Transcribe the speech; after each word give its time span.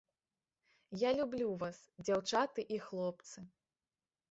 Я 1.01 1.11
люблю 1.19 1.51
вас, 1.65 1.77
дзяўчаты 2.09 2.61
і 2.77 2.83
хлопцы. 2.89 3.39